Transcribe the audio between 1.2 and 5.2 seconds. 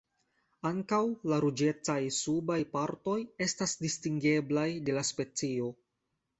la ruĝecaj subaj partoj estas distingeblaj de la